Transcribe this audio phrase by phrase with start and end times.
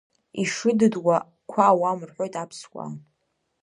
[0.41, 1.17] Ишыдыдуа
[1.49, 2.91] қәа ауам рҳәоит аԥсуаа.